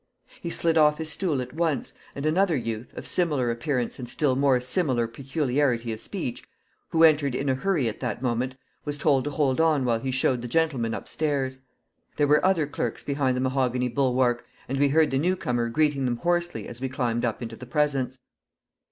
[0.41, 4.35] He slid off his stool at once, and another youth, of similar appearance and still
[4.35, 6.43] more similar peculiarity of speech,
[6.89, 10.09] who entered in a hurry at that moment, was told to hold on while he
[10.09, 11.59] showed the gentlemen up stairs.
[12.15, 16.17] There were other clerks behind the mahogany bulwark, and we heard the newcomer greeting them
[16.17, 18.17] hoarsely as we climbed up into the presence.